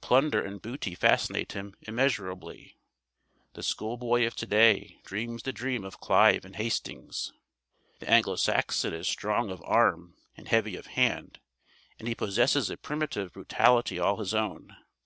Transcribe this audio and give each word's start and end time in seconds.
Plunder 0.00 0.42
and 0.42 0.62
booty 0.62 0.94
fascinate 0.94 1.52
him 1.52 1.74
immeasurably. 1.82 2.76
The 3.52 3.62
schoolboy 3.62 4.26
of 4.26 4.34
to 4.36 4.46
day 4.46 5.00
dreams 5.04 5.42
the 5.42 5.52
dream 5.52 5.84
of 5.84 6.00
Clive 6.00 6.46
and 6.46 6.56
Hastings. 6.56 7.34
The 7.98 8.08
Anglo 8.08 8.36
Saxon 8.36 8.94
is 8.94 9.06
strong 9.06 9.50
of 9.50 9.62
arm 9.66 10.14
and 10.34 10.48
heavy 10.48 10.76
of 10.76 10.86
hand, 10.86 11.40
and 11.98 12.08
he 12.08 12.14
possesses 12.14 12.70
a 12.70 12.78
primitive 12.78 13.34
brutality 13.34 13.98
all 13.98 14.16
his 14.16 14.32
own. 14.32 14.78